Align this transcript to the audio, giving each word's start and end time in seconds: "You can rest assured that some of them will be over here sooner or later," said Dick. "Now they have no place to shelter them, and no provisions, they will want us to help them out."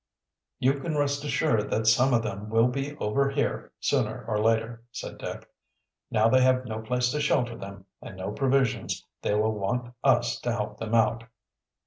"You 0.57 0.79
can 0.79 0.97
rest 0.97 1.23
assured 1.23 1.69
that 1.69 1.85
some 1.85 2.11
of 2.11 2.23
them 2.23 2.49
will 2.49 2.69
be 2.69 2.97
over 2.97 3.29
here 3.29 3.71
sooner 3.79 4.25
or 4.27 4.39
later," 4.41 4.83
said 4.91 5.19
Dick. 5.19 5.47
"Now 6.09 6.27
they 6.27 6.41
have 6.41 6.65
no 6.65 6.79
place 6.81 7.11
to 7.11 7.21
shelter 7.21 7.55
them, 7.55 7.85
and 8.01 8.17
no 8.17 8.31
provisions, 8.31 9.05
they 9.21 9.35
will 9.35 9.53
want 9.53 9.93
us 10.03 10.39
to 10.39 10.51
help 10.51 10.79
them 10.79 10.95
out." 10.95 11.25